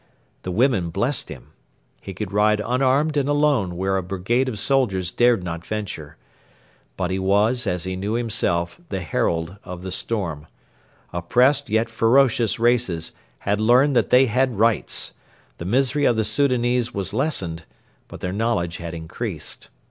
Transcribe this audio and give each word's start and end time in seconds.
The 0.41 0.49
women 0.51 0.89
blessed 0.89 1.29
him. 1.29 1.51
He 2.01 2.15
could 2.15 2.31
ride 2.31 2.59
unarmed 2.65 3.17
and 3.17 3.29
alone 3.29 3.77
where 3.77 3.97
a 3.97 4.01
brigade 4.01 4.49
of 4.49 4.57
soldiers 4.57 5.11
dared 5.11 5.43
not 5.43 5.63
venture. 5.63 6.17
But 6.97 7.11
he 7.11 7.19
was, 7.19 7.67
as 7.67 7.83
he 7.83 7.95
knew 7.95 8.13
himself, 8.13 8.81
the 8.89 9.01
herald 9.01 9.57
of 9.63 9.83
the 9.83 9.91
storm. 9.91 10.47
Oppressed 11.13 11.69
yet 11.69 11.87
ferocious 11.87 12.59
races 12.59 13.11
had 13.37 13.61
learned 13.61 13.95
that 13.95 14.09
they 14.09 14.25
had 14.25 14.57
rights; 14.57 15.13
the 15.59 15.65
misery 15.65 16.05
of 16.05 16.15
the 16.15 16.25
Soudanese 16.25 16.95
was 16.95 17.13
lessened, 17.13 17.65
but 18.07 18.21
their 18.21 18.33
knowledge 18.33 18.77
had 18.77 18.95
increased. 18.95 19.69